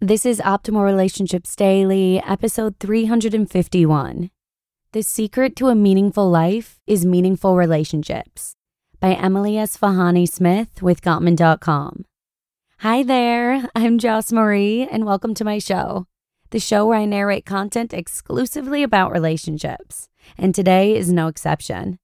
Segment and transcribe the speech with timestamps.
[0.00, 4.30] This is Optimal Relationships Daily, episode 351.
[4.92, 8.54] The secret to a meaningful life is meaningful relationships
[9.00, 12.04] by Emily Esfahani Smith with Gottman.com.
[12.78, 16.06] Hi there, I'm Joss Marie, and welcome to my show,
[16.50, 20.08] the show where I narrate content exclusively about relationships.
[20.38, 21.98] And today is no exception.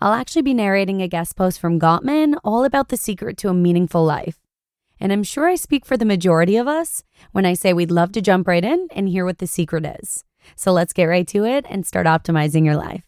[0.00, 3.54] I'll actually be narrating a guest post from Gottman all about the secret to a
[3.54, 4.40] meaningful life.
[4.98, 8.12] And I'm sure I speak for the majority of us when I say we'd love
[8.12, 10.24] to jump right in and hear what the secret is.
[10.54, 13.04] So let's get right to it and start optimizing your life.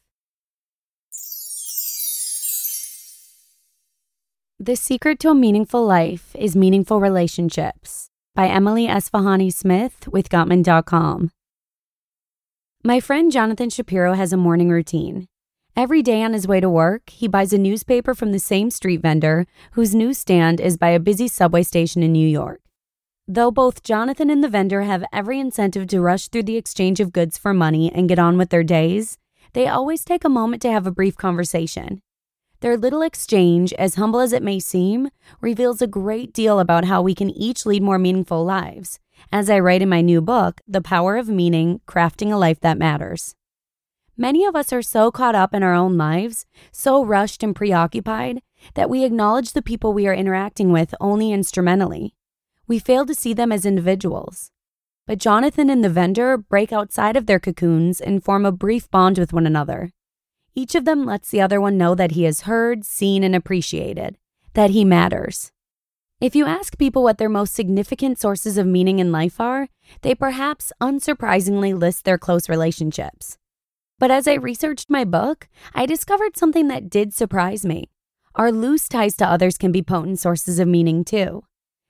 [4.61, 11.30] The secret to a meaningful life is meaningful relationships by Emily Esfahani Smith with Gottman.com.
[12.84, 15.28] My friend Jonathan Shapiro has a morning routine.
[15.78, 19.00] Every day on his way to work, he buys a newspaper from the same street
[19.00, 22.60] vendor whose newsstand is by a busy subway station in New York.
[23.28, 27.12] Though both Jonathan and the vendor have every incentive to rush through the exchange of
[27.12, 29.18] goods for money and get on with their days,
[29.52, 32.02] they always take a moment to have a brief conversation.
[32.58, 37.02] Their little exchange, as humble as it may seem, reveals a great deal about how
[37.02, 38.98] we can each lead more meaningful lives,
[39.30, 42.78] as I write in my new book, The Power of Meaning Crafting a Life That
[42.78, 43.36] Matters.
[44.20, 48.42] Many of us are so caught up in our own lives, so rushed and preoccupied,
[48.74, 52.17] that we acknowledge the people we are interacting with only instrumentally.
[52.67, 54.51] We fail to see them as individuals.
[55.06, 59.18] But Jonathan and the vendor break outside of their cocoons and form a brief bond
[59.18, 59.92] with one another.
[60.52, 64.18] Each of them lets the other one know that he is heard, seen, and appreciated,
[64.55, 65.52] that he matters.
[66.20, 69.68] If you ask people what their most significant sources of meaning in life are,
[70.02, 73.39] they perhaps unsurprisingly list their close relationships.
[73.98, 77.91] But as I researched my book, I discovered something that did surprise me.
[78.36, 81.42] Our loose ties to others can be potent sources of meaning too.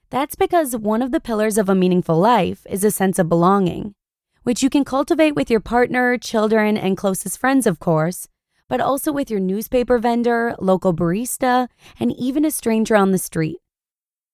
[0.08, 3.94] That's because one of the pillars of a meaningful life is a sense of belonging,
[4.42, 8.26] which you can cultivate with your partner, children, and closest friends, of course,
[8.68, 11.68] but also with your newspaper vendor, local barista,
[12.00, 13.58] and even a stranger on the street.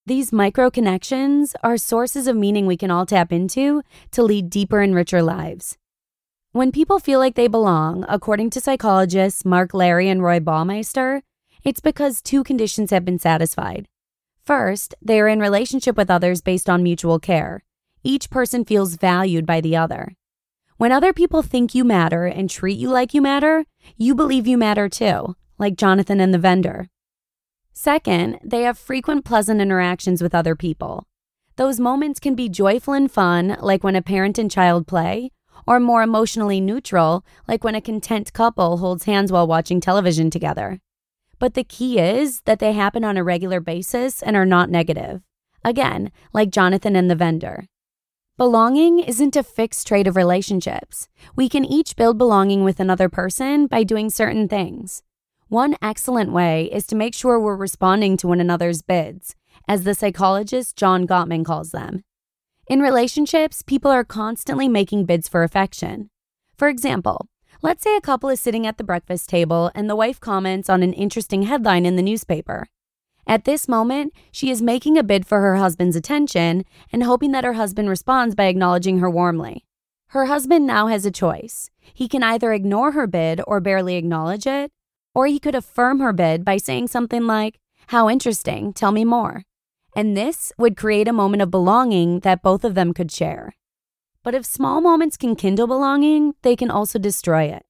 [0.07, 4.81] These micro connections are sources of meaning we can all tap into to lead deeper
[4.81, 5.77] and richer lives.
[6.55, 11.23] When people feel like they belong, according to psychologists Mark Leary and Roy Baumeister,
[11.65, 13.89] it's because two conditions have been satisfied.
[14.45, 17.65] First, they are in relationship with others based on mutual care.
[18.05, 20.15] Each person feels valued by the other.
[20.77, 23.65] When other people think you matter and treat you like you matter,
[23.97, 26.89] you believe you matter too, like Jonathan and the vendor.
[27.73, 31.09] Second, they have frequent pleasant interactions with other people.
[31.57, 35.33] Those moments can be joyful and fun, like when a parent and child play,
[35.67, 40.81] or more emotionally neutral, like when a content couple holds hands while watching television together.
[41.39, 45.23] But the key is that they happen on a regular basis and are not negative.
[45.65, 47.67] Again, like Jonathan and the vendor.
[48.37, 51.09] Belonging isn't a fixed trait of relationships.
[51.37, 55.03] We can each build belonging with another person by doing certain things.
[55.49, 59.37] One excellent way is to make sure we're responding to one another's bids,
[59.69, 62.03] as the psychologist John Gottman calls them.
[62.67, 66.09] In relationships, people are constantly making bids for affection.
[66.57, 67.29] For example,
[67.61, 70.83] let's say a couple is sitting at the breakfast table and the wife comments on
[70.83, 72.69] an interesting headline in the newspaper.
[73.27, 77.45] At this moment, she is making a bid for her husband's attention and hoping that
[77.45, 79.67] her husband responds by acknowledging her warmly.
[80.09, 81.71] Her husband now has a choice.
[81.93, 84.73] He can either ignore her bid or barely acknowledge it,
[85.15, 89.43] or he could affirm her bid by saying something like, How interesting, tell me more
[89.95, 93.55] and this would create a moment of belonging that both of them could share.
[94.23, 97.65] But if small moments can kindle belonging, they can also destroy it.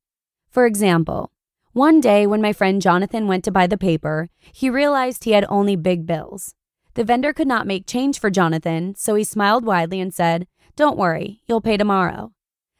[0.51, 1.33] For example,
[1.73, 5.45] one day when my friend Jonathan went to buy the paper, he realized he had
[5.49, 6.55] only big bills.
[6.95, 10.97] The vendor could not make change for Jonathan, so he smiled widely and said, Don't
[10.97, 12.31] worry, you'll pay tomorrow.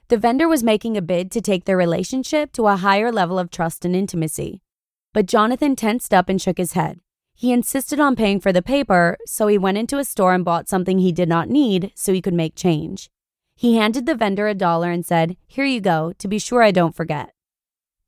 [0.07, 3.51] The vendor was making a bid to take their relationship to a higher level of
[3.51, 4.63] trust and intimacy.
[5.13, 7.01] But Jonathan tensed up and shook his head.
[7.35, 10.69] He insisted on paying for the paper, so he went into a store and bought
[10.69, 13.11] something he did not need so he could make change.
[13.57, 16.71] He handed the vendor a dollar and said, Here you go, to be sure I
[16.71, 17.31] don't forget.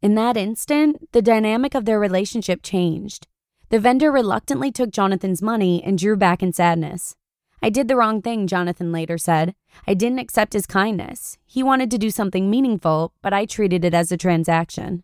[0.02, 3.26] In that instant, the dynamic of their relationship changed.
[3.70, 7.17] The vendor reluctantly took Jonathan's money and drew back in sadness.
[7.62, 9.55] I did the wrong thing, Jonathan later said.
[9.88, 11.38] I didn't accept his kindness.
[11.46, 15.02] He wanted to do something meaningful, but I treated it as a transaction.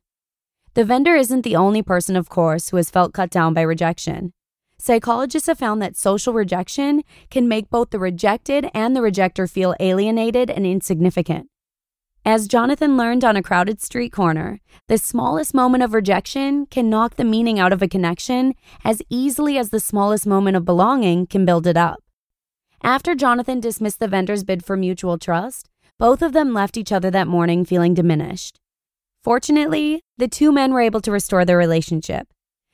[0.74, 4.32] The vendor isn't the only person, of course, who has felt cut down by rejection.
[4.78, 9.74] Psychologists have found that social rejection can make both the rejected and the rejector feel
[9.80, 11.48] alienated and insignificant.
[12.24, 17.16] As Jonathan learned on a crowded street corner, the smallest moment of rejection can knock
[17.16, 21.44] the meaning out of a connection as easily as the smallest moment of belonging can
[21.44, 22.02] build it up.
[22.82, 27.10] After Jonathan dismissed the vendor's bid for mutual trust, both of them left each other
[27.10, 28.58] that morning feeling diminished.
[29.22, 32.26] Fortunately, the two men were able to restore their relationship.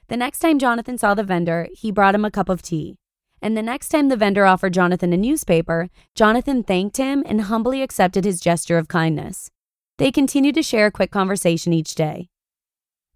[0.08, 2.96] The next time Jonathan saw the vendor, he brought him a cup of tea.
[3.42, 7.82] And the next time the vendor offered Jonathan a newspaper, Jonathan thanked him and humbly
[7.82, 9.50] accepted his gesture of kindness.
[9.98, 12.30] They continued to share a quick conversation each day.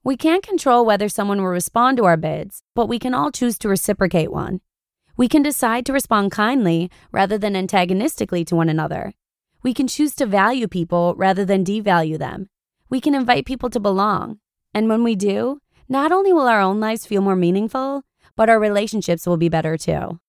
[0.05, 3.57] We can't control whether someone will respond to our bids, but we can all choose
[3.59, 4.61] to reciprocate one.
[5.17, 9.15] We can decide to respond kindly rather than antagonistically to one another.
[9.63, 12.49] We can choose to value people rather than devalue them.
[12.93, 14.39] We can invite people to belong.
[14.75, 18.03] And when we do, not only will our own lives feel more meaningful,
[18.37, 20.21] but our relationships will be better too.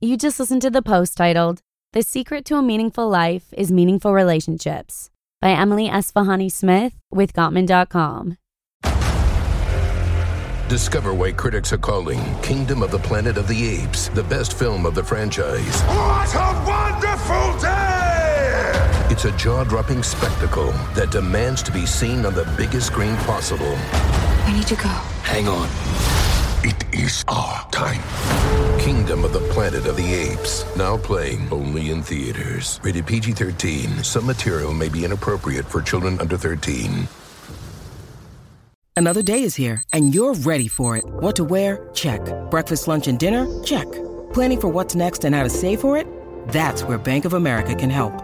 [0.00, 1.60] You just listened to the post titled,
[1.92, 5.10] The Secret to a Meaningful Life is Meaningful Relationships
[5.42, 8.38] by Emily Esfahani Smith with Gottman.com.
[10.70, 14.86] Discover why critics are calling Kingdom of the Planet of the Apes the best film
[14.86, 15.82] of the franchise.
[15.82, 17.93] What a wonderful day!
[19.14, 23.78] It's a jaw dropping spectacle that demands to be seen on the biggest screen possible.
[24.44, 24.88] We need to go.
[25.22, 25.68] Hang on.
[26.64, 28.02] It is our time.
[28.80, 30.64] Kingdom of the Planet of the Apes.
[30.76, 32.80] Now playing only in theaters.
[32.82, 34.02] Rated PG 13.
[34.02, 37.06] Some material may be inappropriate for children under 13.
[38.96, 41.04] Another day is here, and you're ready for it.
[41.04, 41.88] What to wear?
[41.94, 42.20] Check.
[42.50, 43.46] Breakfast, lunch, and dinner?
[43.62, 43.86] Check.
[44.32, 46.08] Planning for what's next and how to save for it?
[46.48, 48.23] That's where Bank of America can help.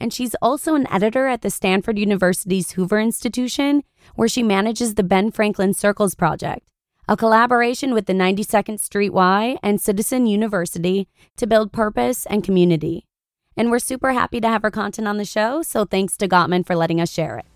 [0.00, 3.82] and she's also an editor at the Stanford University's Hoover Institution,
[4.14, 6.66] where she manages the Ben Franklin Circles Project,
[7.08, 13.06] a collaboration with the 92nd Street Y and Citizen University to build purpose and community.
[13.56, 16.64] And we're super happy to have her content on the show, so thanks to Gottman
[16.64, 17.46] for letting us share it.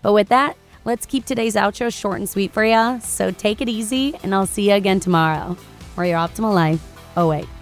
[0.00, 2.98] But with that, let's keep today's outro short and sweet for ya.
[3.00, 5.56] So take it easy, and I'll see you again tomorrow,
[5.94, 6.80] where your optimal life
[7.16, 7.61] awaits.